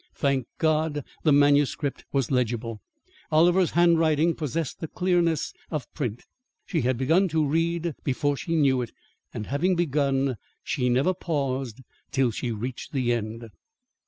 [0.15, 1.05] Thank God!
[1.21, 2.81] the manuscript was legible.
[3.31, 6.23] Oliver's handwriting possessed the clearness of print.
[6.65, 8.91] She had begun to read before she knew it,
[9.31, 13.49] and having begun, she never paused till she reached the end.